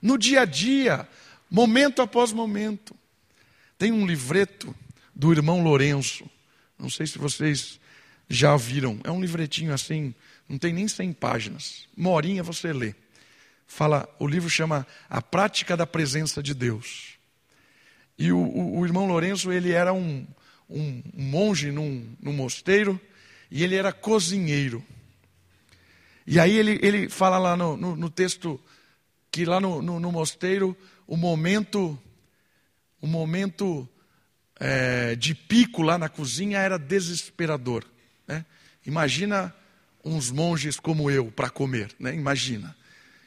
[0.00, 1.06] no dia a dia,
[1.50, 2.96] momento após momento.
[3.76, 4.74] Tem um livreto
[5.14, 6.24] do irmão Lourenço,
[6.78, 7.78] não sei se vocês
[8.30, 9.00] já viram.
[9.02, 10.14] É um livretinho assim,
[10.48, 11.88] não tem nem 100 páginas.
[11.96, 12.94] Uma horinha você lê.
[13.66, 17.18] Fala, o livro chama A Prática da Presença de Deus.
[18.16, 20.26] E o, o, o irmão Lourenço, ele era um,
[20.68, 23.00] um, monge num, num mosteiro
[23.50, 24.84] e ele era cozinheiro.
[26.26, 28.60] E aí ele, ele fala lá no, no, no texto
[29.32, 31.98] que lá no, no, no, mosteiro o momento,
[33.00, 33.88] o momento
[34.58, 37.84] é, de pico lá na cozinha era desesperador.
[38.30, 38.44] Né?
[38.86, 39.54] Imagina
[40.04, 42.14] uns monges como eu para comer, né?
[42.14, 42.74] imagina.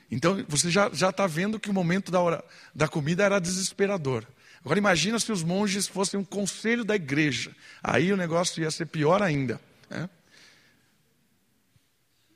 [0.10, 4.26] Então você já está vendo que o momento da, hora, da comida era desesperador.
[4.64, 7.52] Agora imagina se os monges fossem um conselho da igreja.
[7.84, 9.60] Aí o negócio ia ser pior ainda.
[9.90, 10.10] Né?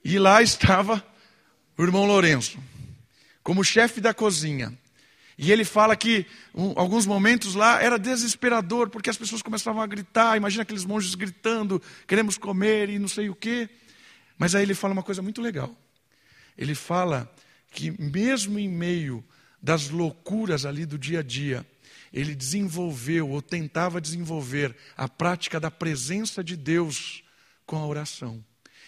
[0.04, 1.04] E lá estava
[1.78, 2.60] o irmão Lourenço,
[3.44, 4.78] como chefe da cozinha.
[5.38, 9.88] E ele fala que um, alguns momentos lá era desesperador, porque as pessoas começavam a
[9.88, 13.70] gritar, imagina aqueles monges gritando, queremos comer e não sei o quê.
[14.38, 15.76] Mas aí ele fala uma coisa muito legal.
[16.58, 17.32] Ele fala
[17.70, 19.24] que mesmo em meio
[19.62, 21.66] das loucuras ali do dia a dia,
[22.12, 27.24] ele desenvolveu ou tentava desenvolver a prática da presença de Deus
[27.66, 28.44] com a oração.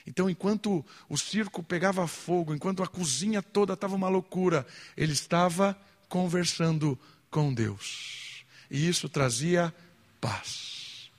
[0.08, 4.66] Então, enquanto o circo pegava fogo, enquanto a cozinha toda estava uma loucura,
[4.98, 5.78] ele estava
[6.10, 8.44] conversando com Deus.
[8.70, 9.74] E isso trazia
[10.20, 11.10] paz.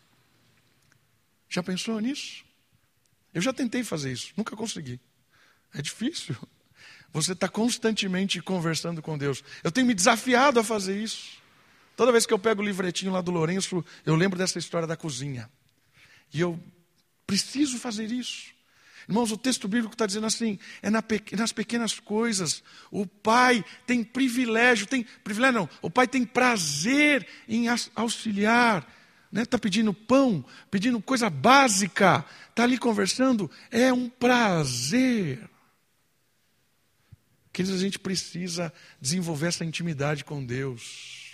[1.48, 2.44] Já pensou nisso?
[3.32, 5.00] Eu já tentei fazer isso, nunca consegui.
[5.72, 6.36] É difícil.
[7.12, 9.42] Você está constantemente conversando com Deus.
[9.64, 11.40] Eu tenho me desafiado a fazer isso.
[11.96, 14.96] Toda vez que eu pego o livretinho lá do Lourenço, eu lembro dessa história da
[14.96, 15.50] cozinha.
[16.32, 16.58] E eu
[17.26, 18.52] preciso fazer isso.
[19.08, 22.62] Irmãos, o texto bíblico está dizendo assim: é nas pequenas coisas.
[22.90, 28.86] O pai tem privilégio, tem privilégio não, o pai tem prazer em auxiliar.
[29.30, 29.44] Está né?
[29.44, 35.48] Tá pedindo pão, pedindo coisa básica, está ali conversando, é um prazer.
[37.52, 41.32] Queridos, a gente precisa desenvolver essa intimidade com Deus,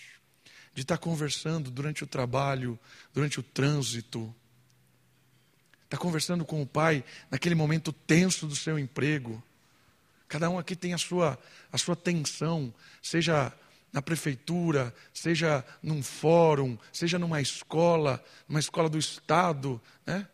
[0.74, 2.78] de estar tá conversando durante o trabalho,
[3.14, 4.34] durante o trânsito,
[5.86, 9.42] Está conversando com o pai naquele momento tenso do seu emprego.
[10.28, 11.38] Cada um aqui tem a sua,
[11.72, 13.52] a sua tensão, seja
[13.92, 19.80] na prefeitura, seja num fórum, seja numa escola, numa escola do Estado.
[20.04, 20.26] Né?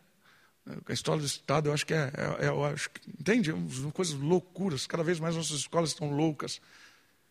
[0.87, 2.89] A história do Estado, eu acho que é, é, é eu acho
[3.19, 3.51] entende?
[3.51, 6.59] Uma coisas loucuras, cada vez mais nossas escolas estão loucas.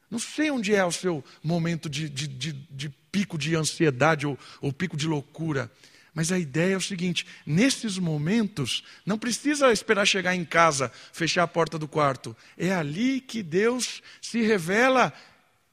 [0.09, 4.39] Não sei onde é o seu momento de, de, de, de pico de ansiedade ou,
[4.61, 5.73] ou pico de loucura.
[6.15, 11.43] Mas a ideia é o seguinte: nesses momentos, não precisa esperar chegar em casa, fechar
[11.43, 12.37] a porta do quarto.
[12.57, 15.13] É ali que Deus se revela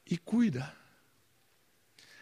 [0.10, 0.74] e cuida.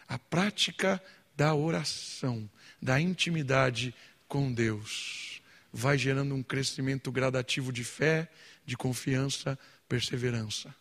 [0.07, 1.01] A prática
[1.35, 2.49] da oração,
[2.81, 3.93] da intimidade
[4.27, 5.41] com Deus,
[5.71, 8.29] vai gerando um crescimento gradativo de fé,
[8.65, 10.73] de confiança, perseverança.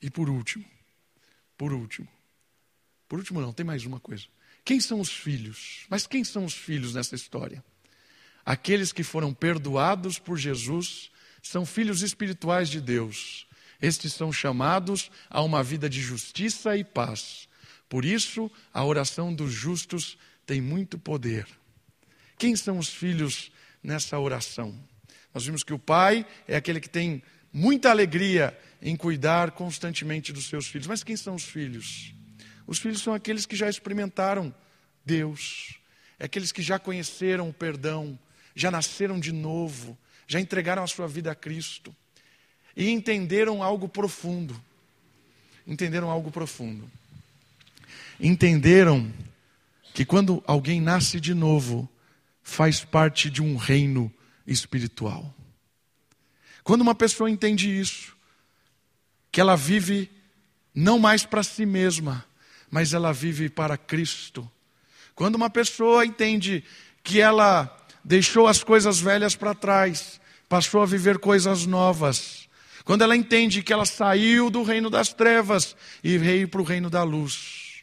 [0.00, 0.64] E por último,
[1.56, 2.08] por último,
[3.08, 4.24] por último não, tem mais uma coisa.
[4.64, 5.86] Quem são os filhos?
[5.88, 7.64] Mas quem são os filhos nessa história?
[8.44, 11.10] Aqueles que foram perdoados por Jesus
[11.42, 13.46] são filhos espirituais de Deus.
[13.80, 17.48] Estes são chamados a uma vida de justiça e paz.
[17.88, 21.46] Por isso, a oração dos justos tem muito poder.
[22.36, 23.50] Quem são os filhos
[23.82, 24.78] nessa oração?
[25.32, 30.46] Nós vimos que o pai é aquele que tem muita alegria em cuidar constantemente dos
[30.46, 30.86] seus filhos.
[30.86, 32.14] Mas quem são os filhos?
[32.68, 34.54] Os filhos são aqueles que já experimentaram
[35.02, 35.78] Deus,
[36.18, 38.18] é aqueles que já conheceram o perdão,
[38.54, 39.96] já nasceram de novo,
[40.26, 41.96] já entregaram a sua vida a Cristo
[42.76, 44.54] e entenderam algo profundo.
[45.66, 46.90] Entenderam algo profundo.
[48.20, 49.10] Entenderam
[49.94, 51.88] que quando alguém nasce de novo,
[52.42, 54.12] faz parte de um reino
[54.46, 55.34] espiritual.
[56.62, 58.14] Quando uma pessoa entende isso,
[59.32, 60.10] que ela vive
[60.74, 62.27] não mais para si mesma,
[62.70, 64.50] mas ela vive para Cristo.
[65.14, 66.62] Quando uma pessoa entende
[67.02, 72.48] que ela deixou as coisas velhas para trás, passou a viver coisas novas.
[72.84, 76.88] Quando ela entende que ela saiu do reino das trevas e veio para o reino
[76.88, 77.82] da luz,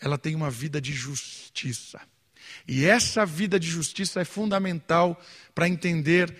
[0.00, 2.00] ela tem uma vida de justiça.
[2.66, 5.20] E essa vida de justiça é fundamental
[5.54, 6.34] para entender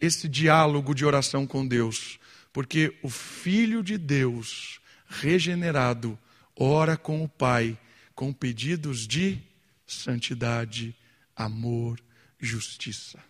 [0.00, 2.18] esse diálogo de oração com Deus,
[2.52, 6.18] porque o Filho de Deus, regenerado,
[6.58, 7.78] ora com o Pai
[8.14, 9.40] com pedidos de
[9.86, 10.94] santidade,
[11.36, 12.00] amor,
[12.40, 13.22] justiça.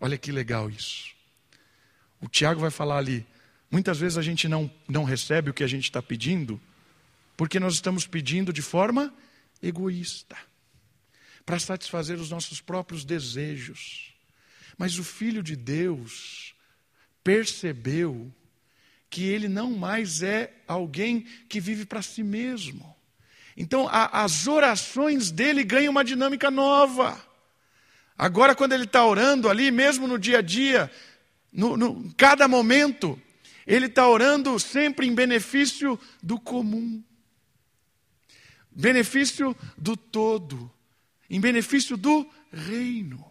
[0.00, 1.12] Olha que legal isso.
[2.18, 3.26] O Tiago vai falar ali.
[3.70, 6.60] Muitas vezes a gente não, não recebe o que a gente está pedindo,
[7.36, 9.14] porque nós estamos pedindo de forma
[9.62, 10.36] egoísta,
[11.44, 14.14] para satisfazer os nossos próprios desejos.
[14.78, 16.54] Mas o Filho de Deus
[17.22, 18.32] percebeu
[19.12, 22.96] que ele não mais é alguém que vive para si mesmo.
[23.54, 27.22] Então, a, as orações dele ganham uma dinâmica nova.
[28.16, 30.90] Agora, quando ele está orando ali, mesmo no dia a dia,
[31.52, 33.20] no, no cada momento,
[33.66, 37.04] ele está orando sempre em benefício do comum,
[38.70, 40.72] benefício do todo,
[41.28, 43.22] em benefício do reino.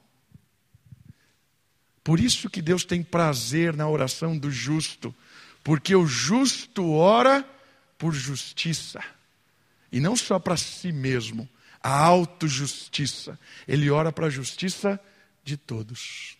[2.03, 5.15] Por isso que Deus tem prazer na oração do justo,
[5.63, 7.47] porque o justo ora
[7.97, 9.03] por justiça,
[9.91, 11.47] e não só para si mesmo,
[11.83, 13.39] a autojustiça.
[13.67, 14.99] Ele ora para a justiça
[15.43, 16.37] de todos.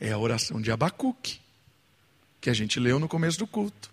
[0.00, 1.40] É a oração de Abacuque,
[2.40, 3.90] que a gente leu no começo do culto.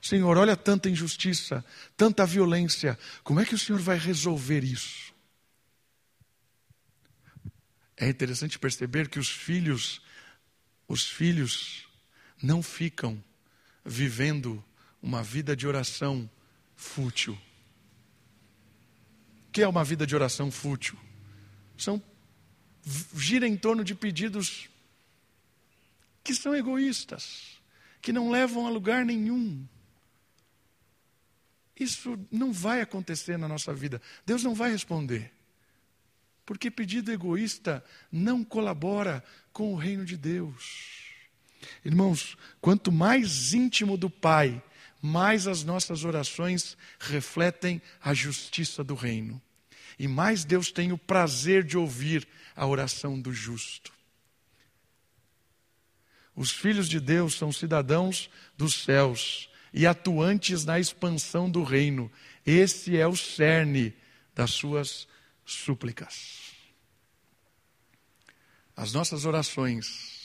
[0.00, 1.64] Senhor, olha tanta injustiça,
[1.96, 5.12] tanta violência, como é que o Senhor vai resolver isso?
[7.96, 10.00] É interessante perceber que os filhos
[10.90, 11.86] os filhos
[12.42, 13.22] não ficam
[13.84, 14.62] vivendo
[15.02, 16.28] uma vida de oração
[16.76, 17.38] fútil.
[19.48, 20.98] O que é uma vida de oração fútil?
[21.76, 22.02] São
[23.14, 24.68] gira em torno de pedidos
[26.22, 27.60] que são egoístas,
[28.00, 29.66] que não levam a lugar nenhum.
[31.78, 34.00] Isso não vai acontecer na nossa vida.
[34.26, 35.32] Deus não vai responder.
[36.44, 40.99] Porque pedido egoísta não colabora com o reino de Deus.
[41.84, 44.62] Irmãos, quanto mais íntimo do Pai,
[45.00, 49.40] mais as nossas orações refletem a justiça do reino.
[49.98, 53.92] E mais Deus tem o prazer de ouvir a oração do justo.
[56.34, 62.10] Os filhos de Deus são cidadãos dos céus e atuantes na expansão do reino.
[62.46, 63.94] Esse é o cerne
[64.34, 65.06] das suas
[65.44, 66.52] súplicas.
[68.76, 70.19] As nossas orações,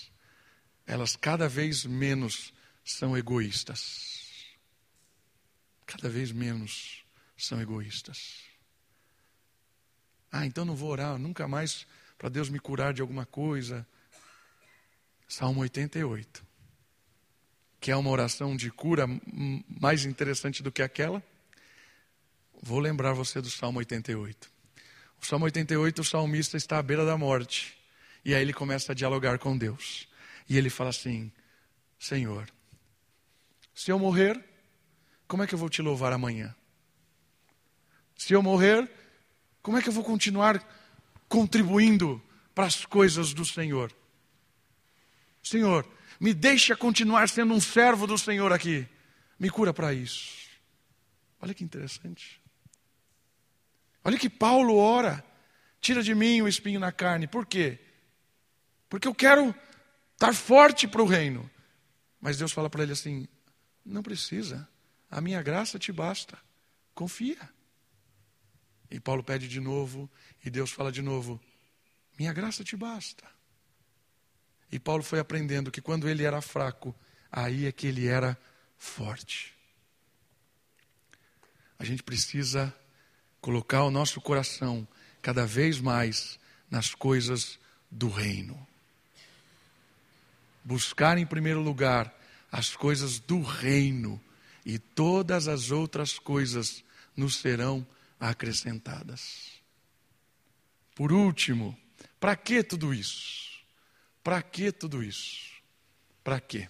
[0.86, 4.56] elas cada vez menos são egoístas.
[5.86, 7.04] Cada vez menos
[7.38, 8.44] são egoístas.
[10.32, 13.86] Ah, então não vou orar nunca mais para Deus me curar de alguma coisa.
[15.28, 16.46] Salmo 88.
[17.80, 19.06] Que é uma oração de cura
[19.80, 21.24] mais interessante do que aquela.
[22.62, 24.52] vou lembrar você do Salmo 88.
[25.22, 27.78] O Salmo 88, o salmista está à beira da morte.
[28.24, 30.08] E aí ele começa a dialogar com Deus.
[30.48, 31.32] E ele fala assim:
[32.00, 32.50] Senhor,
[33.74, 34.44] se eu morrer,
[35.28, 36.56] como é que eu vou te louvar amanhã?
[38.16, 38.90] Se eu morrer,
[39.62, 40.64] como é que eu vou continuar
[41.28, 42.22] contribuindo
[42.54, 43.92] para as coisas do Senhor?
[45.44, 45.88] Senhor,
[46.20, 48.88] me deixa continuar sendo um servo do Senhor aqui.
[49.38, 50.48] Me cura para isso.
[51.42, 52.42] Olha que interessante.
[54.04, 55.24] Olha que Paulo ora.
[55.82, 57.28] Tira de mim o espinho na carne.
[57.28, 57.80] Por quê?
[58.90, 59.54] Porque eu quero
[60.16, 61.50] estar forte para o reino.
[62.20, 63.28] Mas Deus fala para ele assim:
[63.86, 64.68] não precisa.
[65.10, 66.38] A minha graça te basta.
[66.94, 67.50] Confia.
[68.90, 70.10] E Paulo pede de novo,
[70.44, 71.40] e Deus fala de novo:
[72.18, 73.24] Minha graça te basta.
[74.72, 76.96] E Paulo foi aprendendo que quando ele era fraco,
[77.32, 78.38] aí é que ele era
[78.78, 79.54] forte.
[81.78, 82.74] A gente precisa
[83.40, 84.88] colocar o nosso coração
[85.22, 86.40] cada vez mais
[86.70, 87.60] nas coisas
[87.92, 88.68] do reino.
[90.66, 92.12] Buscar em primeiro lugar
[92.52, 94.20] as coisas do reino
[94.66, 96.84] e todas as outras coisas
[97.16, 97.86] nos serão
[98.20, 99.52] acrescentadas.
[100.96, 101.78] Por último,
[102.20, 103.60] para que tudo isso?
[104.24, 105.52] Para que tudo isso?
[106.24, 106.68] Para quê?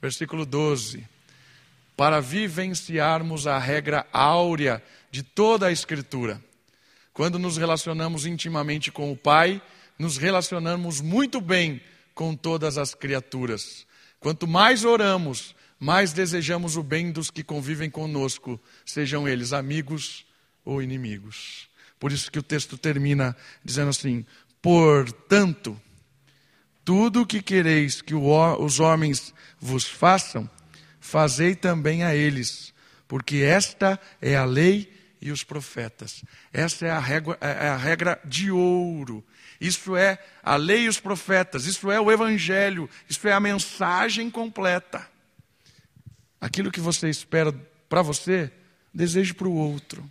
[0.00, 1.04] Versículo 12.
[1.96, 6.40] Para vivenciarmos a regra áurea de toda a Escritura.
[7.12, 9.60] Quando nos relacionamos intimamente com o Pai,
[9.98, 11.82] nos relacionamos muito bem
[12.16, 13.86] com todas as criaturas.
[14.18, 20.24] Quanto mais oramos, mais desejamos o bem dos que convivem conosco, sejam eles amigos
[20.64, 21.68] ou inimigos.
[22.00, 24.24] Por isso que o texto termina dizendo assim:
[24.62, 25.78] Portanto,
[26.82, 30.48] tudo o que quereis que os homens vos façam,
[30.98, 32.72] fazei também a eles,
[33.06, 34.90] porque esta é a lei
[35.20, 36.24] e os profetas.
[36.50, 39.22] Essa é a regra, é a regra de ouro.
[39.60, 44.30] Isso é a lei e os profetas, isso é o evangelho, isso é a mensagem
[44.30, 45.08] completa.
[46.40, 47.52] Aquilo que você espera
[47.88, 48.52] para você,
[48.92, 50.08] deseje para o outro.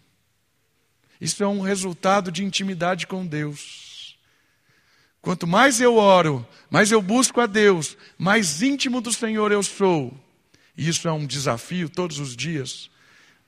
[1.20, 4.18] Isso é um resultado de intimidade com Deus.
[5.22, 10.14] Quanto mais eu oro, mais eu busco a Deus, mais íntimo do Senhor eu sou.
[10.78, 12.92] E isso é um desafio todos os dias.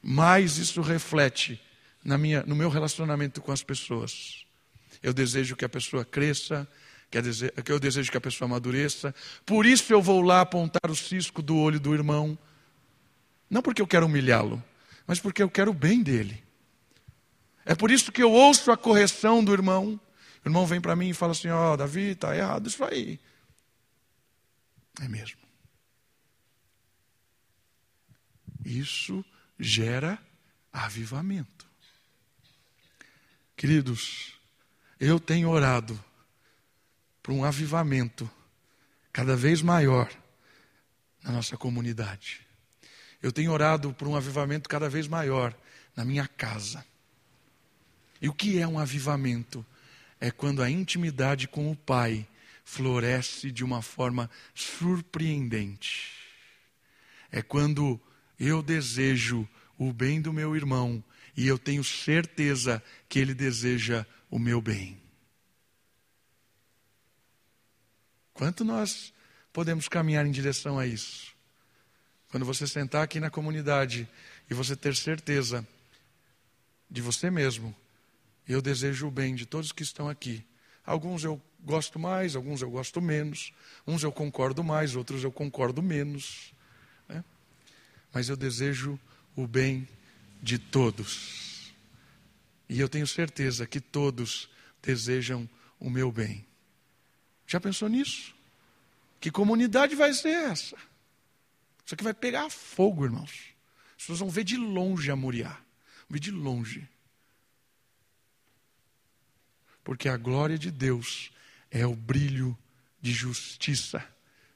[0.01, 1.61] Mais isso reflete
[2.03, 4.46] na minha, no meu relacionamento com as pessoas.
[5.01, 6.67] Eu desejo que a pessoa cresça,
[7.63, 9.13] que eu desejo que a pessoa amadureça.
[9.45, 12.37] Por isso eu vou lá apontar o cisco do olho do irmão.
[13.49, 14.63] Não porque eu quero humilhá-lo,
[15.05, 16.43] mas porque eu quero o bem dele.
[17.65, 19.99] É por isso que eu ouço a correção do irmão.
[20.43, 23.19] O irmão vem para mim e fala assim: Ó, oh, Davi, está errado isso aí.
[25.01, 25.39] É mesmo.
[28.65, 29.23] Isso
[29.59, 30.19] gera
[30.71, 31.67] avivamento.
[33.55, 34.36] Queridos,
[34.99, 36.03] eu tenho orado
[37.21, 38.29] por um avivamento
[39.11, 40.11] cada vez maior
[41.23, 42.41] na nossa comunidade.
[43.21, 45.55] Eu tenho orado por um avivamento cada vez maior
[45.95, 46.85] na minha casa.
[48.21, 49.65] E o que é um avivamento?
[50.19, 52.27] É quando a intimidade com o Pai
[52.63, 56.11] floresce de uma forma surpreendente.
[57.31, 57.99] É quando
[58.39, 61.03] eu desejo o bem do meu irmão
[61.35, 65.01] e eu tenho certeza que ele deseja o meu bem.
[68.33, 69.13] Quanto nós
[69.51, 71.35] podemos caminhar em direção a isso?
[72.29, 74.07] Quando você sentar aqui na comunidade
[74.49, 75.67] e você ter certeza
[76.89, 77.75] de você mesmo,
[78.47, 80.45] eu desejo o bem de todos que estão aqui.
[80.85, 83.51] Alguns eu gosto mais, alguns eu gosto menos.
[83.85, 86.53] Uns eu concordo mais, outros eu concordo menos.
[87.09, 87.23] Né?
[88.13, 88.99] Mas eu desejo
[89.35, 89.87] o bem
[90.41, 91.46] de todos.
[92.69, 94.49] E eu tenho certeza que todos
[94.81, 95.49] desejam
[95.79, 96.45] o meu bem.
[97.45, 98.35] Já pensou nisso?
[99.19, 100.75] Que comunidade vai ser essa?
[101.85, 103.55] Isso aqui vai pegar fogo, irmãos.
[103.91, 105.57] As pessoas vão ver de longe a Moriá.
[106.09, 106.87] Ver de longe.
[109.83, 111.31] Porque a glória de Deus
[111.71, 112.57] é o brilho
[113.01, 114.05] de justiça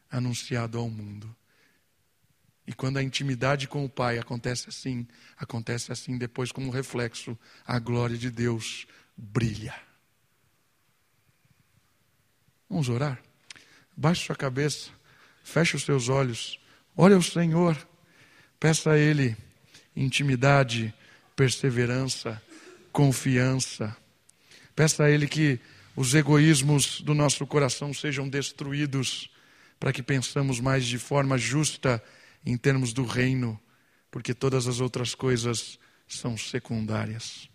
[0.10, 1.34] anunciado ao mundo.
[2.72, 5.06] E quando a intimidade com o Pai acontece assim,
[5.38, 9.76] acontece assim depois como reflexo, a glória de Deus brilha.
[12.70, 13.22] Vamos orar?
[13.94, 14.90] Baixe sua cabeça,
[15.44, 16.62] feche os seus olhos,
[16.96, 17.76] olhe ao Senhor,
[18.58, 19.36] peça a Ele
[19.94, 20.94] intimidade,
[21.36, 22.42] perseverança,
[22.90, 23.94] confiança.
[24.74, 25.60] Peça a Ele que
[25.94, 29.30] os egoísmos do nosso coração sejam destruídos,
[29.78, 32.02] para que pensamos mais de forma justa
[32.46, 33.60] em termos do reino,
[34.10, 35.78] porque todas as outras coisas
[36.08, 37.51] são secundárias.